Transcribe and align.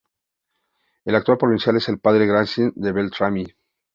El 1.05 1.13
actual 1.15 1.37
provincial 1.37 1.77
es 1.77 1.87
el 1.87 1.99
Padre 1.99 2.25
Graziano 2.25 2.71
Beltrami. 2.75 3.45